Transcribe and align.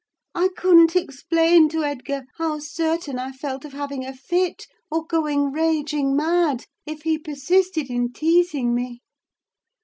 I 0.33 0.49
couldn't 0.57 0.95
explain 0.95 1.69
to 1.69 1.83
Edgar 1.83 2.23
how 2.39 2.57
certain 2.57 3.19
I 3.19 3.31
felt 3.31 3.65
of 3.65 3.73
having 3.73 4.03
a 4.03 4.15
fit, 4.15 4.65
or 4.89 5.05
going 5.05 5.51
raging 5.51 6.15
mad, 6.15 6.65
if 6.87 7.03
he 7.03 7.19
persisted 7.19 7.87
in 7.91 8.11
teasing 8.11 8.73
me! 8.73 9.03